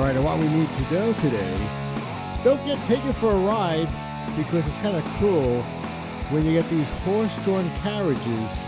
[0.00, 1.58] All right, and what we need to know today
[2.42, 3.86] don't get taken for a ride
[4.34, 5.60] because it's kind of cruel
[6.30, 8.60] when you get these horse drawn carriages,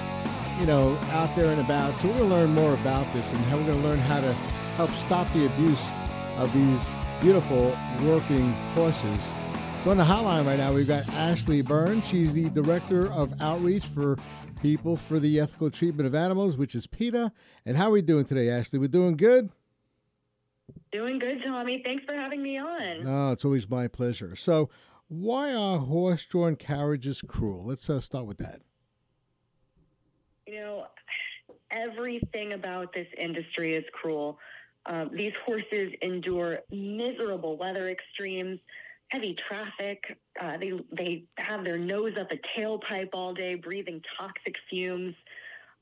[0.61, 1.99] you know, out there and about.
[1.99, 4.21] So, we're going to learn more about this and how we're going to learn how
[4.21, 4.31] to
[4.77, 5.83] help stop the abuse
[6.37, 6.87] of these
[7.23, 9.25] beautiful working horses.
[9.85, 12.05] So, on the hotline right now, we've got Ashley Burns.
[12.05, 14.19] She's the Director of Outreach for
[14.61, 17.33] People for the Ethical Treatment of Animals, which is PETA.
[17.65, 18.79] And how are we doing today, Ashley?
[18.79, 19.49] We're doing good?
[20.93, 21.83] Doing good, Tommy.
[21.83, 23.07] Thanks for having me on.
[23.07, 24.37] Oh, it's always my pleasure.
[24.37, 24.69] So,
[25.09, 27.65] why are horse drawn carriages cruel?
[27.65, 28.61] Let's uh, start with that.
[30.47, 30.87] You know,
[31.71, 34.39] everything about this industry is cruel.
[34.85, 38.61] Um, these horses endure miserable weather extremes,
[39.09, 40.19] heavy traffic.
[40.39, 45.15] Uh, they they have their nose up a tailpipe all day, breathing toxic fumes.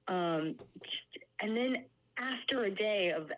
[0.06, 0.56] Um,
[1.40, 1.84] and then
[2.16, 3.30] after a day of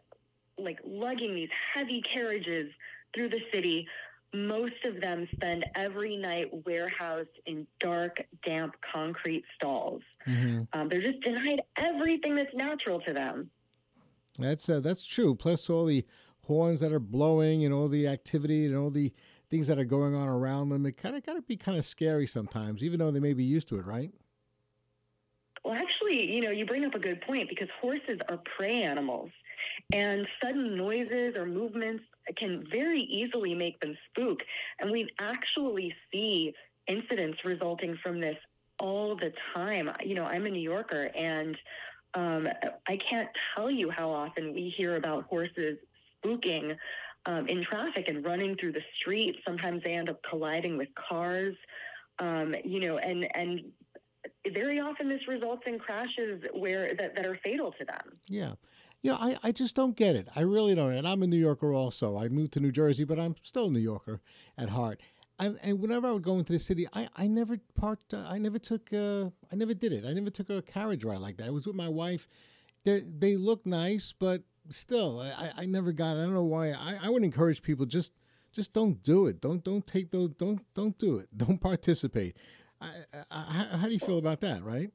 [0.63, 2.71] like lugging these heavy carriages
[3.15, 3.87] through the city,
[4.35, 10.02] most of them spend every night warehoused in dark, damp concrete stalls.
[10.27, 10.63] Mm-hmm.
[10.73, 13.51] Um, they're just denied everything that's natural to them.
[14.38, 15.35] That's uh, that's true.
[15.35, 16.07] Plus all the
[16.46, 19.13] horns that are blowing and all the activity and all the
[19.51, 20.87] things that are going on around them.
[20.87, 23.45] It kind of got to be kind of scary sometimes, even though they may be
[23.45, 24.10] used to it, right?
[25.65, 29.30] Well, actually, you know, you bring up a good point because horses are prey animals,
[29.93, 32.05] and sudden noises or movements
[32.37, 34.43] can very easily make them spook.
[34.80, 36.55] And we actually see
[36.88, 38.37] incidents resulting from this
[38.80, 39.90] all the time.
[40.05, 41.57] You know, I'm a New Yorker, and
[42.15, 42.49] um,
[42.88, 45.79] I can't tell you how often we hear about horses
[46.24, 46.77] spooking
[47.27, 49.37] um, in traffic and running through the street.
[49.46, 51.55] Sometimes they end up colliding with cars.
[52.18, 53.73] Um, you know, and and
[54.52, 58.18] very often this results in crashes where that, that are fatal to them.
[58.28, 58.52] Yeah.
[59.02, 60.28] You know, I, I just don't get it.
[60.37, 60.92] I really don't.
[60.92, 62.16] And I'm a New Yorker also.
[62.16, 64.21] I moved to New Jersey, but I'm still a New Yorker
[64.56, 65.00] at heart.
[65.41, 68.38] And, and whenever I would go into the city, I, I never parked, uh, I
[68.38, 70.05] never took, uh, I never did it.
[70.05, 71.49] I never took a carriage ride like that.
[71.49, 72.28] I was with my wife.
[72.84, 76.16] They, they look nice, but still, I, I never got.
[76.16, 76.21] It.
[76.21, 76.71] I don't know why.
[76.71, 78.12] I, I would encourage people just
[78.53, 79.41] just don't do it.
[79.41, 80.31] Don't don't take those.
[80.31, 81.28] Don't don't do it.
[81.37, 82.37] Don't participate.
[82.82, 84.62] I, I, how, do you feel about that?
[84.65, 84.91] Right.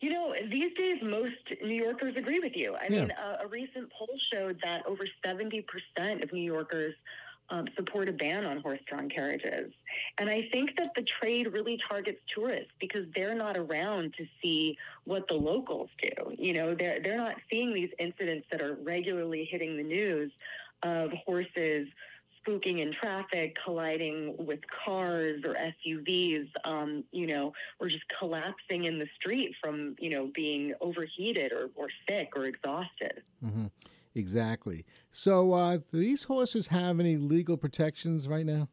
[0.00, 2.74] You know, these days, most New Yorkers agree with you.
[2.74, 3.00] I yeah.
[3.00, 5.64] mean, a, a recent poll showed that over 70%
[6.22, 6.94] of New Yorkers
[7.50, 9.72] um, support a ban on horse drawn carriages.
[10.18, 14.78] And I think that the trade really targets tourists because they're not around to see
[15.04, 16.34] what the locals do.
[16.38, 20.32] You know, they're, they're not seeing these incidents that are regularly hitting the news
[20.82, 21.88] of horses
[22.44, 28.98] spooking in traffic, colliding with cars or SUVs, um, you know, or just collapsing in
[28.98, 33.22] the street from, you know, being overheated or, or sick or exhausted.
[33.44, 33.66] Mm-hmm.
[34.14, 34.84] Exactly.
[35.10, 38.68] So, uh, do these horses have any legal protections right now?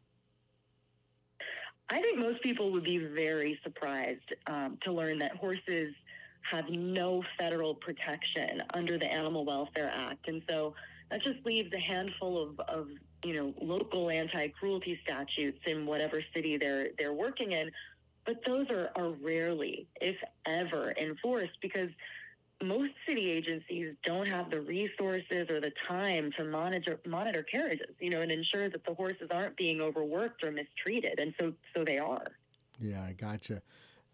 [1.92, 5.92] I think most people would be very surprised um, to learn that horses
[6.50, 10.28] have no federal protection under the Animal Welfare Act.
[10.28, 10.74] And so
[11.10, 12.88] that just leaves a handful of, of
[13.24, 17.70] you know, local anti-cruelty statutes in whatever city they're they're working in.
[18.24, 20.16] But those are, are rarely, if
[20.46, 21.90] ever, enforced because
[22.62, 28.10] most city agencies don't have the resources or the time to monitor monitor carriages, you
[28.10, 31.98] know, and ensure that the horses aren't being overworked or mistreated, and so so they
[31.98, 32.26] are.
[32.80, 33.62] Yeah, I gotcha.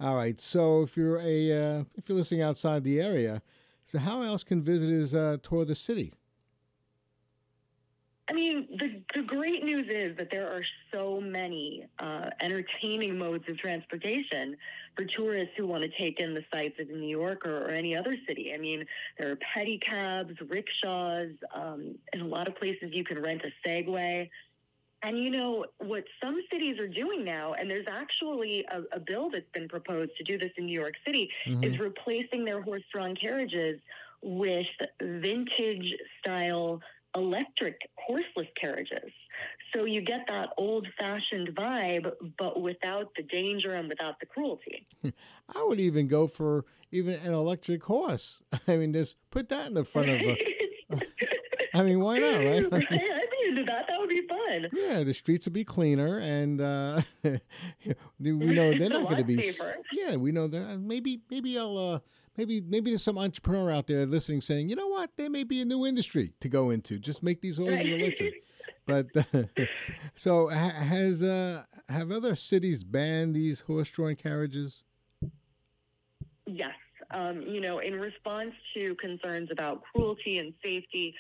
[0.01, 3.43] All right, so if you're a uh, if you're listening outside the area,
[3.85, 6.13] so how else can visitors uh, tour the city?
[8.31, 13.49] I mean, the, the great news is that there are so many uh, entertaining modes
[13.49, 14.55] of transportation
[14.95, 17.97] for tourists who want to take in the sights of New York or, or any
[17.97, 18.53] other city.
[18.55, 18.85] I mean,
[19.19, 24.29] there are pedicabs, rickshaws, um, in a lot of places you can rent a Segway.
[25.03, 29.31] And you know what some cities are doing now, and there's actually a, a bill
[29.31, 31.63] that's been proposed to do this in New York City, mm-hmm.
[31.63, 33.81] is replacing their horse-drawn carriages
[34.23, 34.67] with
[35.01, 36.81] vintage style
[37.15, 39.11] electric horseless carriages.
[39.75, 44.87] So you get that old fashioned vibe, but without the danger and without the cruelty.
[45.05, 48.43] I would even go for even an electric horse.
[48.69, 50.39] I mean, just put that in the front of a.
[51.75, 52.67] I mean, why not, right?
[53.49, 53.87] Into that.
[53.89, 54.69] That would be fun.
[54.73, 57.03] Yeah, the streets would be cleaner, and uh,
[58.19, 59.43] we know they're not going to be.
[59.43, 59.77] Safer.
[59.93, 60.79] Yeah, we know that.
[60.79, 61.77] Maybe, maybe I'll.
[61.79, 61.99] Uh,
[62.37, 65.61] maybe maybe there's some entrepreneur out there listening saying, you know what, there may be
[65.61, 66.99] a new industry to go into.
[66.99, 68.35] Just make these horses electric.
[68.87, 69.07] But
[70.15, 74.83] so has uh, have other cities banned these horse-drawn carriages?
[76.47, 76.75] Yes.
[77.11, 81.15] Um, you know, in response to concerns about cruelty and safety,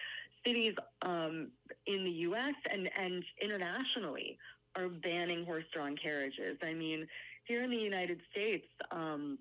[0.44, 1.48] cities, um,
[1.86, 2.54] in the U.S.
[2.70, 4.38] and and internationally
[4.76, 6.58] are banning horse-drawn carriages.
[6.62, 7.08] I mean,
[7.44, 9.38] here in the United States, um,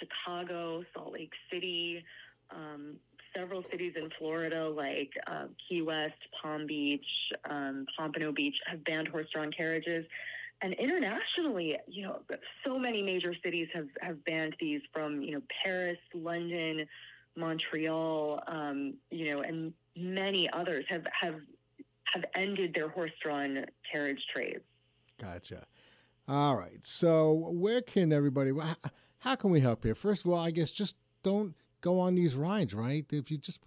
[0.00, 2.04] Chicago, Salt Lake City,
[2.50, 2.96] um,
[3.34, 7.06] several cities in Florida like uh, Key West, Palm Beach,
[7.48, 10.06] um, Pompano Beach have banned horse-drawn carriages.
[10.62, 12.20] And internationally, you know,
[12.64, 16.86] so many major cities have, have banned these from, you know, Paris, London,
[17.36, 21.36] Montreal, um, you know, and many others have, have,
[22.04, 24.64] have ended their horse-drawn carriage trades.
[25.20, 25.66] Gotcha.
[26.28, 26.78] All right.
[26.82, 28.52] So where can everybody,
[29.18, 29.94] how can we help here?
[29.94, 33.04] First of all, I guess just don't go on these rides, right?
[33.10, 33.60] If you just,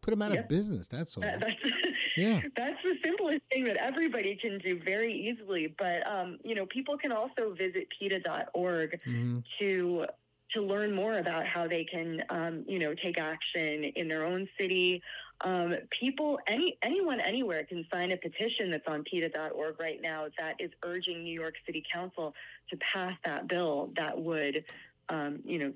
[0.00, 0.44] put them out yep.
[0.44, 1.22] of business, that's all.
[1.22, 1.54] That, that's,
[2.16, 2.40] yeah.
[2.56, 5.74] that's the simplest thing that everybody can do very easily.
[5.76, 9.38] But um, you know, people can also visit PETA.org mm-hmm.
[9.58, 10.06] to
[10.54, 14.48] to learn more about how they can, um, you know, take action in their own
[14.58, 15.02] city.
[15.42, 20.56] Um, people, any anyone, anywhere can sign a petition that's on PETA.org right now that
[20.58, 22.34] is urging New York City Council
[22.70, 24.64] to pass that bill that would,
[25.08, 25.72] um, you know,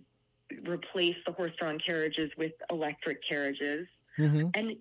[0.68, 3.86] replace the horse-drawn carriages with electric carriages.
[4.18, 4.48] Mm-hmm.
[4.54, 4.76] And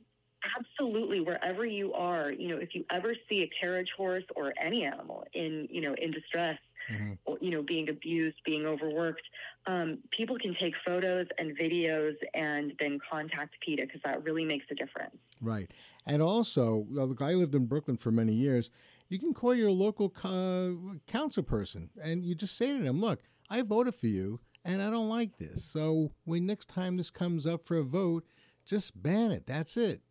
[0.57, 4.83] absolutely, wherever you are, you know, if you ever see a carriage horse or any
[4.85, 6.57] animal in, you know, in distress,
[6.91, 7.13] mm-hmm.
[7.25, 9.21] or, you know, being abused, being overworked,
[9.67, 14.65] um, people can take photos and videos and then contact PETA because that really makes
[14.71, 15.15] a difference.
[15.39, 15.69] Right.
[16.05, 18.69] And also, well, I lived in Brooklyn for many years.
[19.09, 23.21] You can call your local co- council person and you just say to them, look,
[23.49, 25.65] I voted for you and I don't like this.
[25.65, 28.25] So when next time this comes up for a vote,
[28.65, 29.45] just ban it.
[29.45, 30.01] That's it.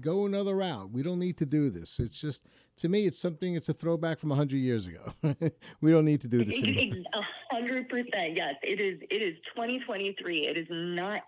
[0.00, 0.90] Go another route.
[0.90, 1.98] We don't need to do this.
[1.98, 2.44] It's just
[2.76, 3.54] to me, it's something.
[3.54, 5.14] It's a throwback from hundred years ago.
[5.80, 7.04] we don't need to do this anymore.
[7.50, 8.36] hundred percent.
[8.36, 9.00] Yes, it is.
[9.10, 10.46] It is 2023.
[10.46, 11.22] It is not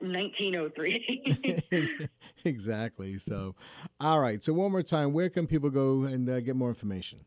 [0.00, 2.08] 1903.
[2.44, 3.18] exactly.
[3.18, 3.54] So,
[4.00, 4.42] all right.
[4.42, 7.20] So one more time, where can people go and uh, get more information?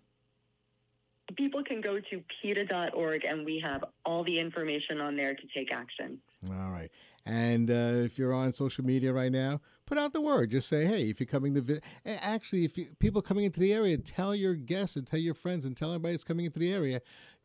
[1.35, 5.73] people can go to PETA.org and we have all the information on there to take
[5.73, 6.19] action.
[6.47, 6.89] All right.
[7.27, 10.51] And uh, if you're on social media right now, put out the word.
[10.51, 13.73] Just say, hey, if you're coming to visit, actually, if you, people coming into the
[13.73, 16.71] area, tell your guests and tell your friends and tell everybody that's coming into the
[16.71, 17.01] area.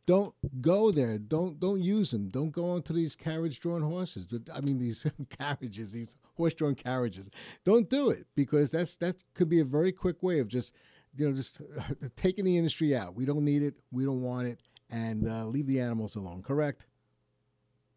[0.07, 1.19] Don't go there.
[1.19, 2.29] Don't don't use them.
[2.29, 4.29] Don't go onto these carriage-drawn horses.
[4.55, 5.05] I mean, these
[5.39, 7.29] carriages, these horse-drawn carriages.
[7.65, 10.73] Don't do it because that's that could be a very quick way of just
[11.17, 11.61] you know, just
[12.17, 13.15] taking the industry out.
[13.15, 13.75] We don't need it.
[13.91, 16.43] We don't want it, and uh, leave the animals alone.
[16.43, 16.87] Correct.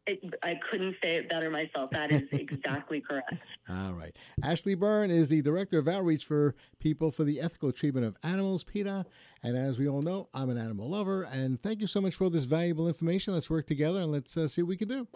[0.07, 1.89] It, I couldn't say it better myself.
[1.91, 3.33] That is exactly correct.
[3.67, 4.15] All right.
[4.43, 8.63] Ashley Byrne is the Director of Outreach for People for the Ethical Treatment of Animals,
[8.63, 9.05] PETA.
[9.41, 11.23] And as we all know, I'm an animal lover.
[11.23, 13.33] And thank you so much for this valuable information.
[13.33, 15.07] Let's work together and let's uh, see what we can do.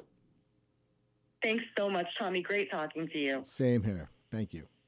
[1.44, 2.42] Thanks so much, Tommy.
[2.42, 3.42] Great talking to you.
[3.46, 4.10] Same here.
[4.32, 4.70] Thank you.